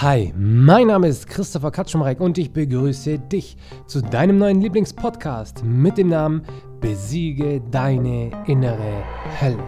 [0.00, 3.56] Hi, mein Name ist Christopher Katschumreck und ich begrüße dich
[3.88, 6.44] zu deinem neuen Lieblingspodcast mit dem Namen
[6.80, 9.02] Besiege deine innere
[9.40, 9.58] Hölle.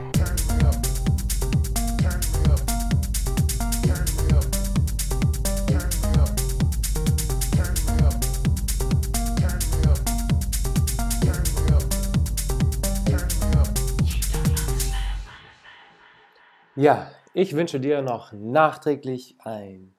[16.77, 19.97] Ja, ich wünsche dir noch nachträglich ein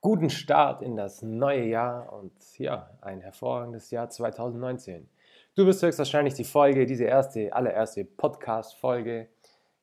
[0.00, 5.08] guten Start in das neue Jahr und ja, ein hervorragendes Jahr 2019.
[5.54, 9.28] Du wirst höchstwahrscheinlich die Folge, diese erste, allererste Podcast-Folge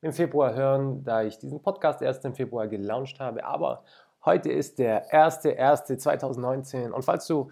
[0.00, 3.44] im Februar hören, da ich diesen Podcast erst im Februar gelauncht habe.
[3.44, 3.84] Aber
[4.24, 7.50] heute ist der 1.1.2019 und falls du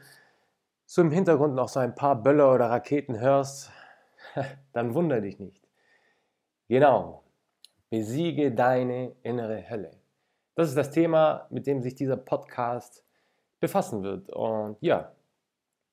[0.86, 3.70] so im Hintergrund noch so ein paar Böller oder Raketen hörst,
[4.72, 5.68] dann wundere dich nicht.
[6.68, 7.22] Genau,
[7.90, 9.95] besiege deine innere Hölle.
[10.56, 13.04] Das ist das Thema, mit dem sich dieser Podcast
[13.60, 14.30] befassen wird.
[14.30, 15.12] Und ja,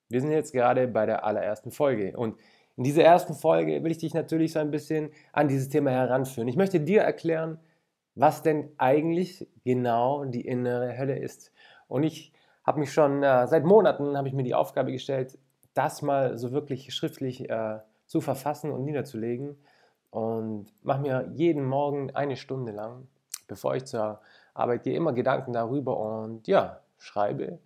[0.10, 2.16] wir sind jetzt gerade bei der allerersten Folge.
[2.16, 2.40] Und
[2.78, 6.48] in dieser ersten Folge will ich dich natürlich so ein bisschen an dieses Thema heranführen.
[6.48, 7.60] Ich möchte dir erklären,
[8.16, 11.52] was denn eigentlich genau die innere Hölle ist.
[11.90, 12.32] Und ich
[12.64, 15.38] habe mich schon äh, seit Monaten habe ich mir die Aufgabe gestellt,
[15.74, 19.58] das mal so wirklich schriftlich äh, zu verfassen und niederzulegen.
[20.10, 23.10] Und mache mir jeden Morgen eine Stunde lang,
[23.48, 24.22] bevor ich zur
[24.54, 27.60] Arbeit gehe, immer Gedanken darüber und ja, schreibe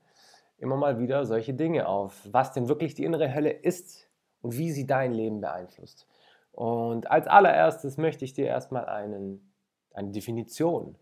[0.58, 4.10] immer mal wieder solche Dinge auf, was denn wirklich die innere Hölle ist
[4.42, 6.08] und wie sie dein Leben beeinflusst.
[6.52, 9.54] Und als allererstes möchte ich dir erstmal einen,
[9.94, 10.96] eine Definition,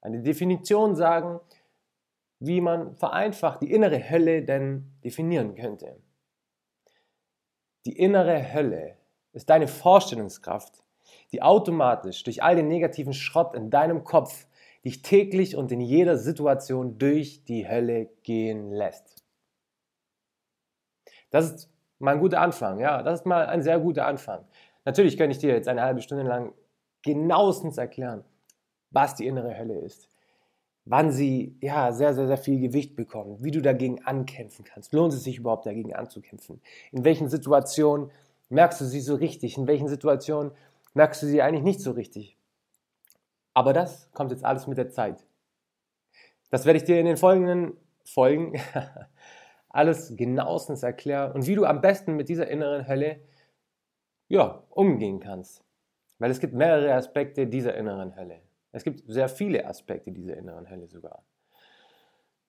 [0.00, 1.40] eine Definition sagen,
[2.40, 5.96] wie man vereinfacht die innere Hölle denn definieren könnte.
[7.86, 8.96] Die innere Hölle
[9.32, 10.84] ist deine Vorstellungskraft,
[11.32, 14.46] die automatisch durch all den negativen Schrott in deinem Kopf
[14.84, 19.24] dich täglich und in jeder Situation durch die Hölle gehen lässt.
[21.30, 24.44] Das ist mal ein guter Anfang, ja, das ist mal ein sehr guter Anfang.
[24.84, 26.54] Natürlich könnte ich dir jetzt eine halbe Stunde lang
[27.02, 28.24] genauestens erklären,
[28.90, 30.08] was die innere Hölle ist,
[30.84, 34.92] wann sie ja sehr, sehr, sehr viel Gewicht bekommt, wie du dagegen ankämpfen kannst.
[34.92, 36.62] Lohnt es sich überhaupt dagegen anzukämpfen?
[36.92, 38.10] In welchen Situationen
[38.48, 39.58] merkst du sie so richtig?
[39.58, 40.52] In welchen Situationen
[40.94, 42.37] merkst du sie eigentlich nicht so richtig?
[43.58, 45.26] Aber das kommt jetzt alles mit der Zeit.
[46.48, 48.52] Das werde ich dir in den folgenden Folgen
[49.68, 53.18] alles genauestens erklären und wie du am besten mit dieser inneren Hölle
[54.28, 55.64] ja, umgehen kannst.
[56.20, 58.42] Weil es gibt mehrere Aspekte dieser inneren Hölle.
[58.70, 61.24] Es gibt sehr viele Aspekte dieser inneren Hölle sogar.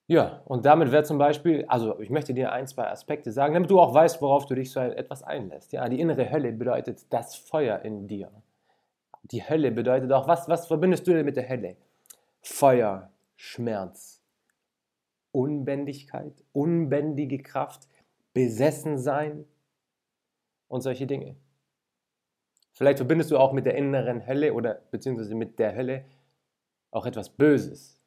[0.06, 3.68] Ja, und damit wäre zum Beispiel, also ich möchte dir ein, zwei Aspekte sagen, damit
[3.68, 5.72] du auch weißt, worauf du dich so etwas einlässt.
[5.72, 8.30] Ja, die innere Hölle bedeutet das Feuer in dir
[9.22, 11.76] die Hölle bedeutet auch, was, was verbindest du denn mit der Hölle?
[12.42, 14.22] Feuer, Schmerz,
[15.32, 17.88] Unbändigkeit, unbändige Kraft,
[18.32, 19.44] besessen sein
[20.68, 21.36] und solche Dinge.
[22.72, 26.04] Vielleicht verbindest du auch mit der inneren Hölle oder beziehungsweise mit der Hölle
[26.90, 28.00] auch etwas Böses.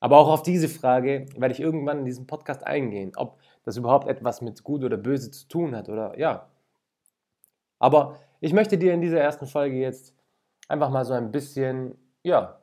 [0.00, 4.08] Aber auch auf diese Frage werde ich irgendwann in diesem Podcast eingehen, ob das überhaupt
[4.08, 6.48] etwas mit Gut oder Böse zu tun hat oder ja.
[7.78, 10.14] Aber ich möchte dir in dieser ersten Folge jetzt
[10.68, 12.60] einfach mal so ein bisschen, ja,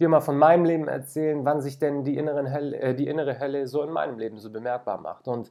[0.00, 3.40] dir mal von meinem Leben erzählen, wann sich denn die, inneren Hölle, äh, die innere
[3.40, 5.26] Hölle so in meinem Leben so bemerkbar macht.
[5.26, 5.50] Und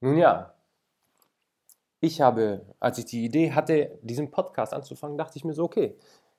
[0.00, 0.54] nun ja,
[2.00, 5.96] ich habe, als ich die Idee hatte, diesen Podcast anzufangen, dachte ich mir so, okay,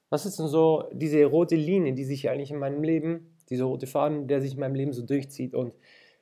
[0.09, 3.87] was ist denn so diese rote Linie, die sich eigentlich in meinem Leben, diese rote
[3.87, 5.73] Faden, der sich in meinem Leben so durchzieht und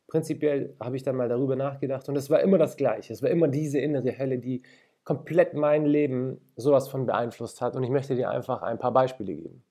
[0.08, 3.14] prinzipiell habe ich dann mal darüber nachgedacht und es war immer das Gleiche.
[3.14, 4.64] Es war immer diese innere Hölle, die
[5.06, 7.76] komplett mein Leben sowas von beeinflusst hat.
[7.76, 9.64] Und ich möchte dir einfach ein paar Beispiele geben.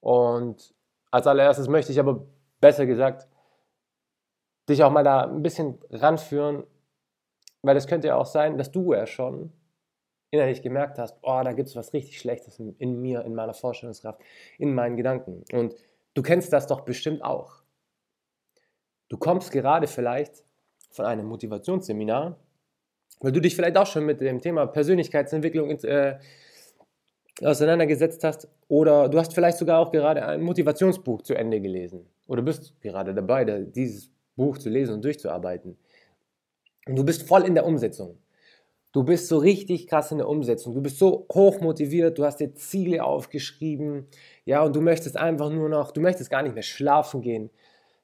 [0.00, 0.74] Und
[1.10, 2.26] als allererstes möchte ich aber,
[2.60, 3.28] besser gesagt,
[4.68, 6.64] dich auch mal da ein bisschen ranführen,
[7.62, 9.52] weil es könnte ja auch sein, dass du ja schon
[10.30, 13.54] innerlich gemerkt hast, oh, da gibt es was richtig Schlechtes in, in mir, in meiner
[13.54, 14.20] Vorstellungskraft,
[14.58, 15.44] in meinen Gedanken.
[15.52, 15.74] Und
[16.14, 17.62] du kennst das doch bestimmt auch.
[19.08, 20.44] Du kommst gerade vielleicht
[20.90, 22.38] von einem Motivationsseminar
[23.22, 26.18] weil du dich vielleicht auch schon mit dem Thema Persönlichkeitsentwicklung äh,
[27.40, 32.42] auseinandergesetzt hast oder du hast vielleicht sogar auch gerade ein Motivationsbuch zu Ende gelesen oder
[32.42, 35.78] bist gerade dabei, dieses Buch zu lesen und durchzuarbeiten.
[36.86, 38.18] Und du bist voll in der Umsetzung.
[38.92, 40.74] Du bist so richtig krass in der Umsetzung.
[40.74, 44.06] Du bist so hoch motiviert, du hast dir Ziele aufgeschrieben,
[44.44, 47.50] ja, und du möchtest einfach nur noch, du möchtest gar nicht mehr schlafen gehen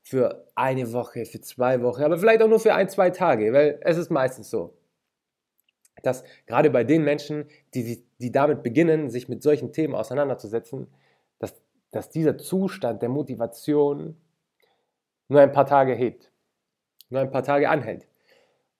[0.02, 3.78] für eine Woche, für zwei Wochen, aber vielleicht auch nur für ein, zwei Tage, weil
[3.82, 4.77] es ist meistens so
[6.02, 10.88] dass gerade bei den Menschen, die, die damit beginnen, sich mit solchen Themen auseinanderzusetzen,
[11.38, 11.54] dass,
[11.90, 14.16] dass dieser Zustand der Motivation
[15.28, 16.30] nur ein paar Tage hebt,
[17.10, 18.08] nur ein paar Tage anhält.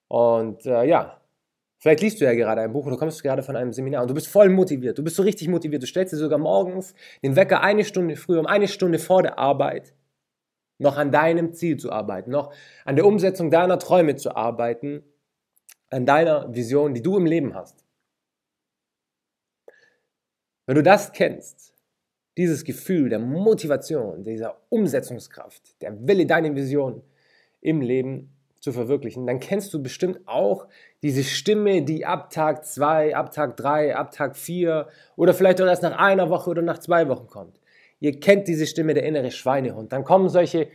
[0.07, 1.21] Und äh, ja,
[1.77, 4.15] vielleicht liest du ja gerade ein Buch oder kommst gerade von einem Seminar und du
[4.15, 7.61] bist voll motiviert, du bist so richtig motiviert, du stellst dir sogar morgens den Wecker
[7.61, 9.93] eine Stunde früher, um eine Stunde vor der Arbeit
[10.79, 12.53] noch an deinem Ziel zu arbeiten, noch
[12.85, 15.03] an der Umsetzung deiner Träume zu arbeiten,
[15.89, 17.85] an deiner Vision, die du im Leben hast.
[20.65, 21.73] Wenn du das kennst,
[22.37, 27.01] dieses Gefühl der Motivation, dieser Umsetzungskraft, der Wille, deine Vision
[27.59, 30.67] im Leben zu verwirklichen, dann kennst du bestimmt auch
[31.01, 35.65] diese Stimme, die ab Tag 2, ab Tag 3, ab Tag 4 oder vielleicht auch
[35.65, 37.59] erst nach einer Woche oder nach zwei Wochen kommt.
[37.99, 39.91] Ihr kennt diese Stimme, der innere Schweinehund.
[39.91, 40.67] Dann kommen solche,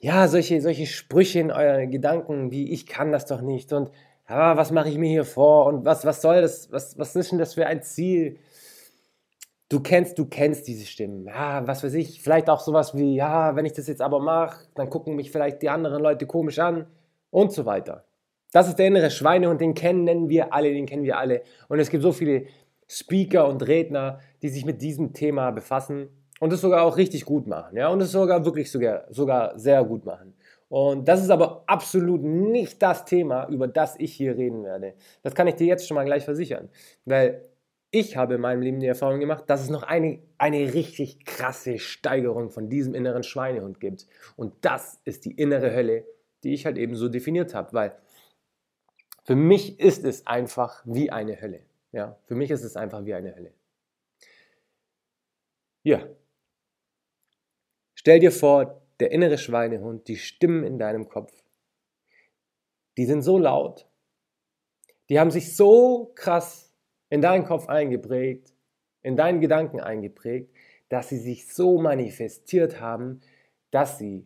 [0.00, 3.90] ja, solche, solche Sprüche in euren Gedanken, wie ich kann das doch nicht und
[4.28, 7.32] ja, was mache ich mir hier vor und was, was soll das, was, was ist
[7.32, 8.38] denn das für ein Ziel?
[9.70, 11.24] du kennst, du kennst diese Stimmen.
[11.24, 14.66] Ja, was weiß ich, vielleicht auch sowas wie, ja, wenn ich das jetzt aber mache,
[14.74, 16.86] dann gucken mich vielleicht die anderen Leute komisch an
[17.30, 18.04] und so weiter.
[18.52, 21.42] Das ist der innere Schweinehund, den kennen wir alle, den kennen wir alle.
[21.68, 22.46] Und es gibt so viele
[22.88, 26.08] Speaker und Redner, die sich mit diesem Thema befassen
[26.40, 27.76] und es sogar auch richtig gut machen.
[27.76, 30.34] Ja, und es sogar wirklich sogar, sogar sehr gut machen.
[30.68, 34.94] Und das ist aber absolut nicht das Thema, über das ich hier reden werde.
[35.22, 36.68] Das kann ich dir jetzt schon mal gleich versichern.
[37.04, 37.44] Weil
[37.90, 41.78] ich habe in meinem Leben die Erfahrung gemacht, dass es noch eine, eine richtig krasse
[41.78, 44.06] Steigerung von diesem inneren Schweinehund gibt.
[44.36, 46.04] Und das ist die innere Hölle,
[46.42, 47.96] die ich halt eben so definiert habe, weil
[49.24, 51.60] für mich ist es einfach wie eine Hölle.
[51.92, 53.52] Ja, für mich ist es einfach wie eine Hölle.
[55.82, 56.00] Ja.
[58.00, 61.34] Stell dir vor, der innere Schweinehund, die Stimmen in deinem Kopf,
[62.96, 63.86] die sind so laut,
[65.10, 66.72] die haben sich so krass
[67.10, 68.54] in deinen Kopf eingeprägt,
[69.02, 70.50] in deinen Gedanken eingeprägt,
[70.88, 73.20] dass sie sich so manifestiert haben,
[73.70, 74.24] dass sie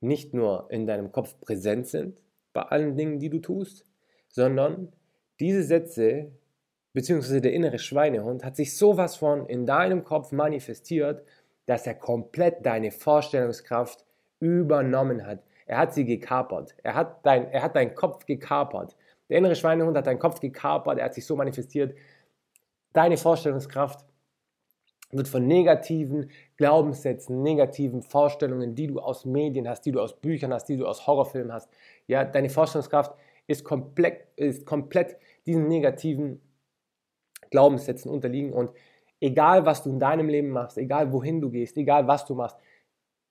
[0.00, 2.20] nicht nur in deinem Kopf präsent sind
[2.52, 3.86] bei allen Dingen, die du tust,
[4.28, 4.92] sondern
[5.40, 6.30] diese Sätze
[6.92, 11.24] beziehungsweise der innere Schweinehund hat sich sowas von in deinem Kopf manifestiert,
[11.66, 14.04] dass er komplett deine Vorstellungskraft
[14.40, 15.42] übernommen hat.
[15.66, 16.74] Er hat sie gekapert.
[16.82, 18.96] Er hat, dein, er hat deinen Kopf gekapert.
[19.30, 20.98] Der innere Schweinehund hat deinen Kopf gekapert.
[20.98, 21.94] Er hat sich so manifestiert,
[22.94, 24.06] Deine Vorstellungskraft
[25.10, 30.54] wird von negativen Glaubenssätzen, negativen Vorstellungen, die du aus Medien hast, die du aus Büchern
[30.54, 31.68] hast, die du aus Horrorfilmen hast.
[32.06, 33.12] Ja, deine Vorstellungskraft
[33.48, 36.40] ist komplett, ist komplett diesen negativen
[37.50, 38.70] Glaubenssätzen unterliegen und
[39.24, 42.56] egal was du in deinem Leben machst, egal wohin du gehst, egal was du machst,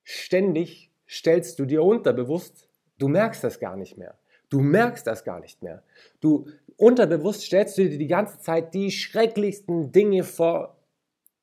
[0.04, 2.68] ständig stellst du dir unterbewusst,
[2.98, 4.16] du merkst das gar nicht mehr.
[4.50, 5.84] Du merkst das gar nicht mehr.
[6.20, 6.48] Du
[6.78, 10.78] unterbewusst stellst du dir die ganze Zeit die schrecklichsten Dinge vor,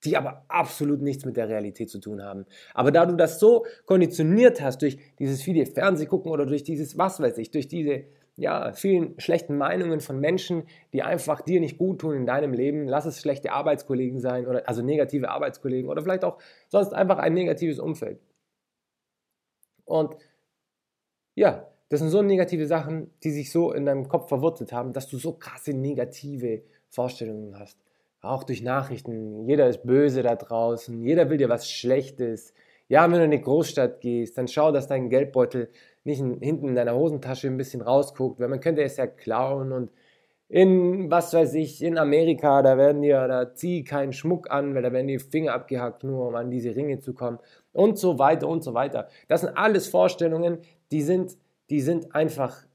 [0.04, 2.46] die aber absolut nichts mit der Realität zu tun haben.
[2.74, 7.20] Aber da du das so konditioniert hast durch dieses viele Fernsehgucken oder durch dieses, was
[7.20, 8.04] weiß ich, durch diese
[8.40, 10.64] ja, vielen schlechten Meinungen von Menschen,
[10.94, 14.66] die einfach dir nicht gut tun in deinem Leben, lass es schlechte Arbeitskollegen sein oder
[14.66, 16.38] also negative Arbeitskollegen oder vielleicht auch
[16.68, 18.18] sonst einfach ein negatives Umfeld.
[19.84, 20.16] Und
[21.34, 25.08] ja, das sind so negative Sachen, die sich so in deinem Kopf verwurzelt haben, dass
[25.08, 27.78] du so krasse negative Vorstellungen hast.
[28.22, 29.46] Auch durch Nachrichten.
[29.46, 31.02] Jeder ist böse da draußen.
[31.02, 32.54] Jeder will dir was Schlechtes.
[32.88, 35.70] Ja, wenn du in eine Großstadt gehst, dann schau, dass dein Geldbeutel
[36.04, 39.90] nicht hinten in deiner Hosentasche ein bisschen rausguckt, weil man könnte es ja klauen und
[40.48, 44.82] in, was weiß ich, in Amerika, da werden dir, da zieh keinen Schmuck an, weil
[44.82, 47.38] da werden die Finger abgehackt, nur um an diese Ringe zu kommen
[47.72, 49.06] und so weiter und so weiter.
[49.28, 50.58] Das sind alles Vorstellungen,
[50.90, 51.36] die sind
[51.70, 52.66] die sind einfach,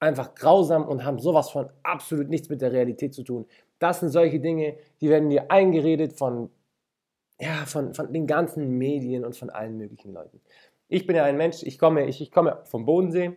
[0.00, 3.46] einfach grausam und haben sowas von absolut nichts mit der Realität zu tun.
[3.78, 6.50] Das sind solche Dinge, die werden dir eingeredet von,
[7.40, 10.40] ja, von, von den ganzen Medien und von allen möglichen Leuten.
[10.92, 13.36] Ich bin ja ein Mensch, ich komme, ich, ich komme vom Bodensee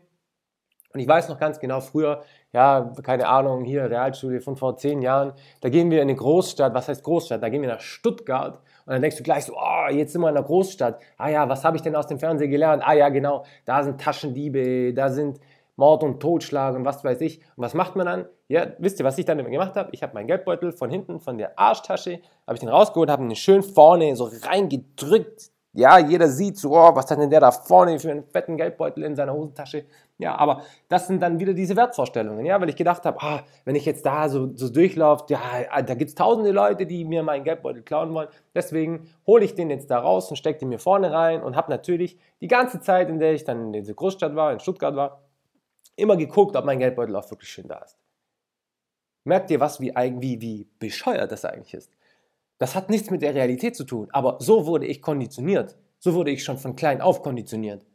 [0.91, 5.03] und ich weiß noch ganz genau, früher, ja, keine Ahnung, hier Realschule von vor zehn
[5.03, 7.43] Jahren, da gehen wir in eine Großstadt, was heißt Großstadt?
[7.43, 8.55] Da gehen wir nach Stuttgart
[8.87, 10.99] und dann denkst du gleich so, oh, jetzt sind wir in einer Großstadt.
[11.17, 12.81] Ah ja, was habe ich denn aus dem Fernsehen gelernt?
[12.83, 15.39] Ah ja, genau, da sind Taschendiebe, da sind
[15.75, 17.39] Mord und Totschlag und was weiß ich.
[17.55, 18.25] Und was macht man dann?
[18.47, 19.89] Ja, wisst ihr, was ich dann immer gemacht habe?
[19.91, 23.35] Ich habe meinen Geldbeutel von hinten, von der Arschtasche, habe ich den rausgeholt, habe ihn
[23.35, 25.52] schön vorne so reingedrückt.
[25.75, 29.03] Ja, jeder sieht so, oh, was hat denn der da vorne für einen fetten Geldbeutel
[29.03, 29.85] in seiner Hosentasche?
[30.19, 33.75] Ja, aber das sind dann wieder diese Wertvorstellungen, ja, weil ich gedacht habe, ah, wenn
[33.75, 35.41] ich jetzt da so, so durchlaufe, ja,
[35.81, 38.27] da gibt es tausende Leute, die mir meinen Geldbeutel klauen wollen.
[38.53, 41.71] Deswegen hole ich den jetzt da raus und stecke den mir vorne rein und habe
[41.71, 45.23] natürlich die ganze Zeit, in der ich dann in dieser Großstadt war, in Stuttgart war,
[45.95, 47.97] immer geguckt, ob mein Geldbeutel auch wirklich schön da ist.
[49.23, 51.91] Merkt ihr was, wie, wie, wie bescheuert das eigentlich ist?
[52.57, 55.77] Das hat nichts mit der Realität zu tun, aber so wurde ich konditioniert.
[55.99, 57.85] So wurde ich schon von klein auf konditioniert.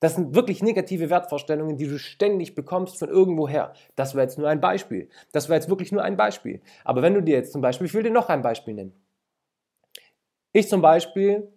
[0.00, 3.72] Das sind wirklich negative Wertvorstellungen, die du ständig bekommst von irgendwoher.
[3.96, 5.08] Das war jetzt nur ein Beispiel.
[5.32, 6.60] Das war jetzt wirklich nur ein Beispiel.
[6.84, 8.92] Aber wenn du dir jetzt zum Beispiel, ich will dir noch ein Beispiel nennen.
[10.52, 11.50] Ich zum Beispiel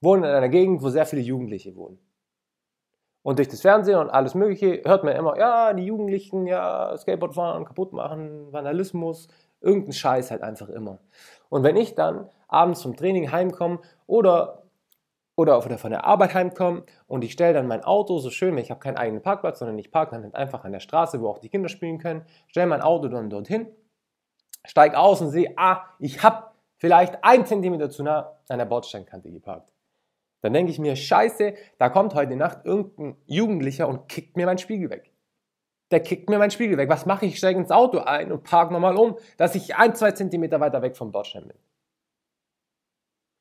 [0.00, 1.98] wohne in einer Gegend, wo sehr viele Jugendliche wohnen.
[3.22, 7.34] Und durch das Fernsehen und alles Mögliche hört man immer, ja, die Jugendlichen, ja, Skateboard
[7.34, 9.26] fahren, kaputt machen, Vandalismus,
[9.66, 10.98] irgendein Scheiß halt einfach immer.
[11.48, 14.62] Und wenn ich dann abends zum Training heimkomme oder,
[15.36, 18.70] oder von der Arbeit heimkomme und ich stelle dann mein Auto so schön, weil ich
[18.70, 21.38] habe keinen eigenen Parkplatz, sondern ich parke dann halt einfach an der Straße, wo auch
[21.38, 23.68] die Kinder spielen können, stelle mein Auto dann dorthin,
[24.64, 29.30] steige aus und sehe, ah, ich habe vielleicht ein Zentimeter zu nah an der Bordsteinkante
[29.30, 29.72] geparkt.
[30.42, 34.58] Dann denke ich mir, scheiße, da kommt heute Nacht irgendein Jugendlicher und kickt mir meinen
[34.58, 35.12] Spiegel weg.
[35.90, 36.88] Der kickt mir meinen Spiegel weg.
[36.88, 37.32] Was mache ich?
[37.32, 40.82] Ich steige ins Auto ein und parke nochmal um, dass ich ein, zwei Zentimeter weiter
[40.82, 41.56] weg vom Bordstein bin.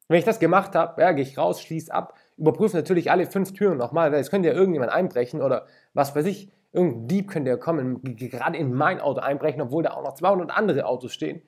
[0.08, 3.54] Wenn ich das gemacht habe, ja, gehe ich raus, schließe ab, überprüfe natürlich alle fünf
[3.54, 7.50] Türen nochmal, weil es könnte ja irgendjemand einbrechen oder was weiß ich, irgendein Dieb könnte
[7.50, 11.42] ja kommen, gerade in mein Auto einbrechen, obwohl da auch noch 200 andere Autos stehen.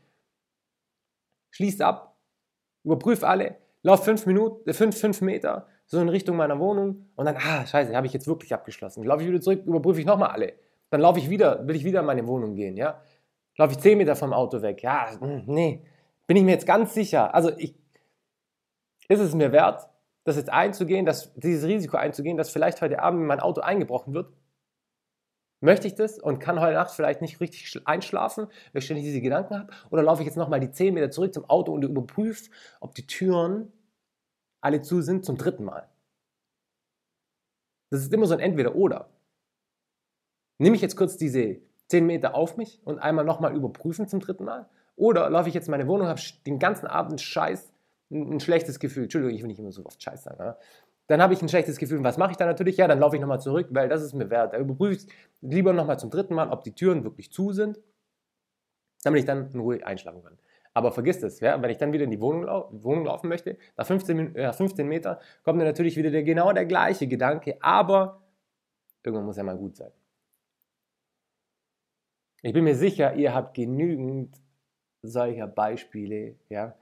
[1.51, 2.17] Schließe ab,
[2.83, 7.25] überprüfe alle, lauf fünf Minuten, äh, fünf, fünf Meter so in Richtung meiner Wohnung und
[7.25, 9.03] dann, ah, scheiße, habe ich jetzt wirklich abgeschlossen.
[9.03, 10.53] Laufe ich wieder zurück, überprüfe ich nochmal alle.
[10.89, 13.01] Dann laufe ich wieder, will ich wieder in meine Wohnung gehen, ja.
[13.57, 15.83] Laufe ich zehn Meter vom Auto weg, ja, hm, nee,
[16.27, 17.33] bin ich mir jetzt ganz sicher.
[17.33, 17.75] Also ich,
[19.07, 19.89] ist es mir wert,
[20.25, 24.31] das jetzt einzugehen, dass, dieses Risiko einzugehen, dass vielleicht heute Abend mein Auto eingebrochen wird?
[25.59, 29.21] Möchte ich das und kann heute Nacht vielleicht nicht richtig einschlafen, weil ich ständig diese
[29.21, 29.73] Gedanken habe?
[29.89, 33.07] Oder laufe ich jetzt nochmal die 10 Meter zurück zum Auto und überprüfe, ob die
[33.07, 33.71] Türen
[34.61, 35.89] alle zu sind zum dritten Mal?
[37.89, 39.09] Das ist immer so ein Entweder-Oder.
[40.57, 44.45] Nehme ich jetzt kurz diese 10 Meter auf mich und einmal nochmal überprüfen zum dritten
[44.45, 44.67] Mal?
[44.95, 47.71] Oder laufe ich jetzt in meine Wohnung, habe den ganzen Abend Scheiß,
[48.09, 49.03] ein, schlechtes Gefühl.
[49.03, 50.37] Entschuldigung, ich will nicht immer so oft Scheiß sagen.
[50.39, 50.57] Ja?
[51.07, 52.03] dann habe ich ein schlechtes Gefühl.
[52.03, 52.77] Was mache ich dann natürlich?
[52.77, 54.53] Ja, dann laufe ich nochmal zurück, weil das ist mir wert.
[54.53, 55.07] Da überprüfe ich
[55.41, 57.79] lieber nochmal zum dritten Mal, ob die Türen wirklich zu sind,
[59.03, 60.37] damit ich dann in Ruhe einschlafen kann.
[60.73, 63.57] Aber vergiss das, ja, wenn ich dann wieder in die Wohnung, lau Wohnung laufen möchte,
[63.77, 68.21] nach 15, äh, 15 Meter kommt mir natürlich wieder der, genau der gleiche Gedanke, aber
[69.03, 69.91] irgendwann muss er mal gut sein.
[72.47, 74.33] Ich bin mir sicher, ihr habt genügend
[75.01, 76.75] solcher Beispiele, ja,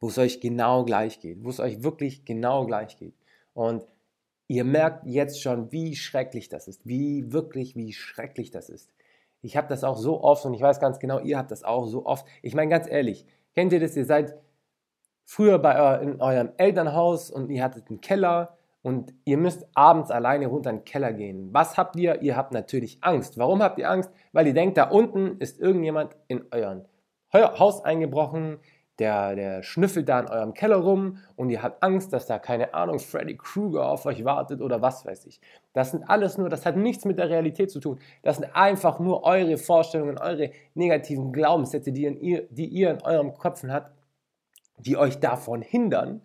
[0.00, 3.12] wo es euch genau gleich geht, wo es euch wirklich genau gleich geht.
[3.52, 3.86] Und
[4.48, 8.90] ihr merkt jetzt schon, wie schrecklich das ist, wie wirklich, wie schrecklich das ist.
[9.42, 11.84] Ich habe das auch so oft und ich weiß ganz genau, ihr habt das auch
[11.84, 12.26] so oft.
[12.40, 13.98] Ich meine ganz ehrlich, kennt ihr das?
[13.98, 14.34] Ihr seid
[15.26, 20.46] früher bei in eurem Elternhaus und ihr hattet einen Keller und ihr müsst abends alleine
[20.46, 21.52] runter in den Keller gehen.
[21.52, 22.22] Was habt ihr?
[22.22, 23.38] Ihr habt natürlich Angst.
[23.38, 24.10] Warum habt ihr Angst?
[24.32, 26.86] Weil ihr denkt, da unten ist irgendjemand in euren
[27.32, 28.58] Haus eingebrochen,
[29.00, 32.74] der, der schnüffelt da in eurem Keller rum und ihr habt Angst, dass da, keine
[32.74, 35.40] Ahnung, Freddy Krueger auf euch wartet oder was weiß ich.
[35.72, 37.98] Das sind alles nur, das hat nichts mit der Realität zu tun.
[38.22, 43.32] Das sind einfach nur eure Vorstellungen, eure negativen Glaubenssätze, die, ihr, die ihr in eurem
[43.34, 43.90] Kopf habt,
[44.76, 46.20] die euch davon hindern,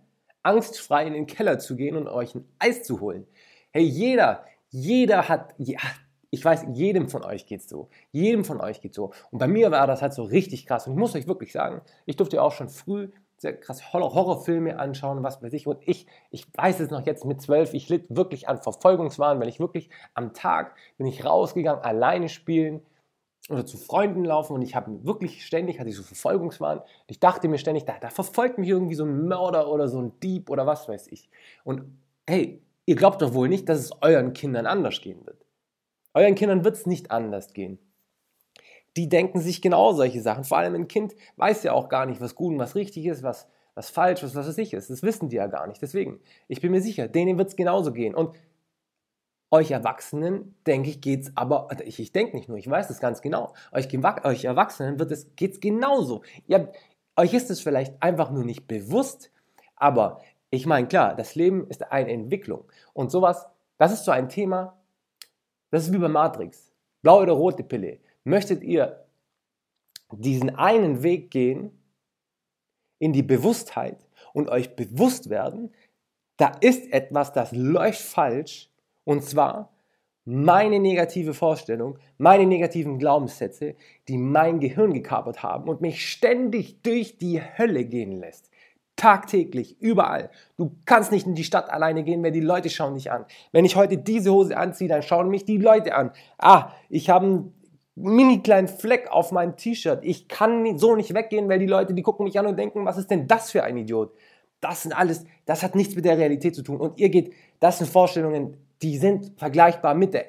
[0.45, 3.27] angstfrei in den Keller zu gehen und euch ein Eis zu holen.
[3.71, 5.79] Hey, jeder, jeder hat, ja,
[6.29, 7.89] ich weiß, jedem von euch geht es so.
[8.11, 9.11] Jedem von euch geht so.
[9.31, 10.87] Und bei mir war das halt so richtig krass.
[10.87, 15.23] Und ich muss euch wirklich sagen, ich durfte auch schon früh sehr krass Horrorfilme anschauen,
[15.23, 15.67] was weiß ich.
[15.67, 19.49] Und ich, ich weiß es noch jetzt mit zwölf, ich litt wirklich an Verfolgungswahn, wenn
[19.49, 22.81] ich wirklich am Tag bin ich rausgegangen, alleine spielen
[23.49, 26.81] oder zu Freunden laufen und ich habe wirklich ständig, hatte ich so Verfolgungswahn.
[27.07, 30.19] Ich dachte mir ständig, da, da verfolgt mich irgendwie so ein Mörder oder so ein
[30.21, 31.29] Dieb oder was weiß ich.
[31.63, 31.83] Und
[32.27, 35.45] hey, ihr glaubt doch wohl nicht, dass es euren Kindern anders gehen wird.
[36.13, 37.77] Euren Kindern wird es nicht anders gehen.
[38.97, 40.45] Die denken sich genau solche Sachen.
[40.45, 43.21] Vor allem ein Kind weiß ja auch gar nicht, was gut und was richtig ist,
[43.21, 44.89] was, was falsch ist, was es nicht ist.
[44.89, 45.81] Das wissen die ja gar nicht.
[45.81, 48.15] Deswegen, ich bin mir sicher, denen wird es genauso gehen.
[48.15, 48.31] Und
[49.51, 52.89] euch Erwachsenen, denke ich, geht es aber, also ich, ich denke nicht nur, ich weiß
[52.89, 53.87] es ganz genau, euch,
[54.23, 56.23] euch Erwachsenen wird es, geht's genauso.
[56.47, 56.71] Ihr,
[57.15, 59.31] euch ist es vielleicht einfach nur nicht bewusst,
[59.75, 62.65] aber ich meine, klar, das Leben ist eine Entwicklung.
[62.93, 63.47] Und sowas,
[63.77, 64.77] das ist so ein Thema,
[65.71, 66.71] das ist wie bei Matrix.
[67.01, 67.99] Blaue oder rote Pille.
[68.23, 69.05] Möchtet ihr
[70.11, 71.71] diesen einen Weg gehen
[72.99, 73.97] in die Bewusstheit
[74.33, 75.73] und euch bewusst werden,
[76.37, 78.69] da ist etwas, das läuft falsch
[79.05, 79.71] und zwar
[80.25, 83.75] meine negative Vorstellung, meine negativen Glaubenssätze,
[84.07, 88.49] die mein Gehirn gekapert haben und mich ständig durch die Hölle gehen lässt.
[88.95, 90.31] Tagtäglich, überall.
[90.57, 93.25] Du kannst nicht in die Stadt alleine gehen, weil die Leute schauen dich an.
[93.51, 96.11] Wenn ich heute diese Hose anziehe, dann schauen mich die Leute an.
[96.39, 97.53] Ah, ich habe einen
[97.95, 99.99] mini kleinen Fleck auf meinem T-Shirt.
[100.01, 102.97] Ich kann so nicht weggehen, weil die Leute, die gucken mich an und denken, was
[102.97, 104.11] ist denn das für ein Idiot?
[104.65, 106.79] das sind alles, das hat nichts mit der Realität zu tun.
[106.79, 110.25] Und ihr geht, das sind Vorstellungen, die sind vergleichbar mit der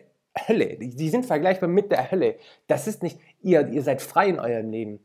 [0.47, 0.76] Hölle.
[0.79, 2.37] Die sind vergleichbar mit der Hölle.
[2.67, 5.00] Das ist nicht, ihr, ihr seid frei in eurem Leben.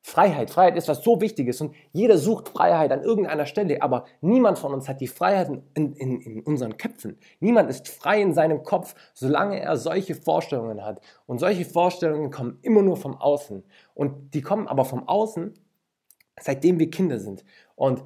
[0.00, 4.58] Freiheit, Freiheit ist was so Wichtiges und jeder sucht Freiheit an irgendeiner Stelle, aber niemand
[4.58, 7.18] von uns hat die Freiheit in, in, in, unseren Köpfen.
[7.40, 11.02] Niemand ist frei in seinem Kopf, solange er solche Vorstellungen hat.
[11.26, 13.64] Und solche Vorstellungen kommen immer nur vom Außen.
[13.94, 15.52] Und die kommen aber vom Außen,
[16.40, 17.44] seitdem wir Kinder sind.
[17.74, 18.02] Und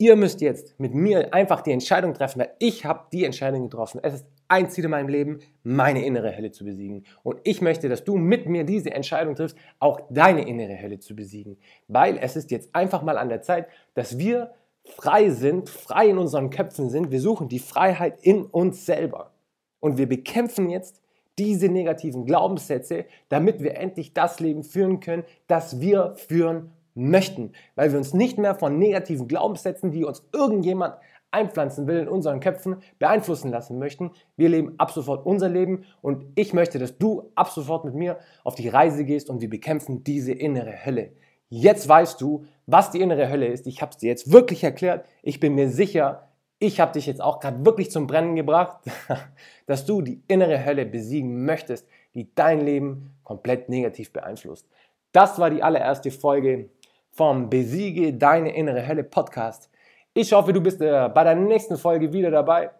[0.00, 4.00] ihr müsst jetzt mit mir einfach die Entscheidung treffen, weil ich habe die Entscheidung getroffen.
[4.02, 7.04] Es ist ein Ziel in meinem Leben, meine innere Hölle zu besiegen.
[7.22, 11.14] Und ich möchte, dass du mit mir diese Entscheidung triffst, auch deine innere Hölle zu
[11.14, 11.58] besiegen.
[11.86, 14.52] Weil es ist jetzt einfach mal an der Zeit, dass wir
[14.84, 17.10] frei sind, frei in unseren Köpfen sind.
[17.10, 19.32] Wir suchen die Freiheit in uns selber.
[19.80, 21.02] Und wir bekämpfen jetzt
[21.38, 27.52] diese negativen Glaubenssätze, damit wir endlich das Leben führen können, das wir führen möchten.
[27.74, 30.94] Weil wir uns nicht mehr von negativen Glaubenssätzen, die uns irgendjemand
[31.30, 34.10] einpflanzen will in unseren Köpfen, beeinflussen lassen möchten.
[34.36, 38.18] Wir leben ab sofort unser Leben und ich möchte, dass du ab sofort mit mir
[38.44, 41.12] auf die Reise gehst und wir bekämpfen diese innere Hölle.
[41.48, 43.66] Jetzt weißt du, was die innere Hölle ist.
[43.66, 45.04] Ich habe es dir jetzt wirklich erklärt.
[45.22, 46.28] Ich bin mir sicher,
[46.60, 48.78] ich habe dich jetzt auch gerade wirklich zum Brennen gebracht,
[49.66, 54.68] dass du die innere Hölle besiegen möchtest, die dein Leben komplett negativ beeinflusst.
[55.12, 56.68] Das war die allererste Folge
[57.12, 59.70] vom Besiege deine innere Hölle Podcast.
[60.14, 62.70] Ich hoffe, du bist äh, bei der nächsten Folge wieder dabei,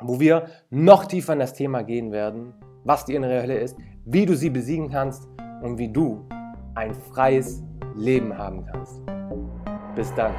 [0.00, 4.26] wo wir noch tiefer in das Thema gehen werden, was die innere Hölle ist, wie
[4.26, 5.28] du sie besiegen kannst
[5.62, 6.26] und wie du
[6.74, 7.62] ein freies
[7.94, 9.00] Leben haben kannst.
[9.94, 10.34] Bis dann.